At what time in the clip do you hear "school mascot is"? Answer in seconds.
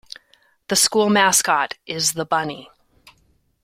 0.75-2.13